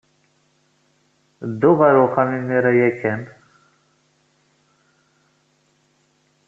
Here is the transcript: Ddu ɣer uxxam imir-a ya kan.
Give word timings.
Ddu 1.51 1.71
ɣer 1.79 1.95
uxxam 2.05 2.29
imir-a 2.39 2.71
ya 2.79 2.89
kan. 2.99 3.21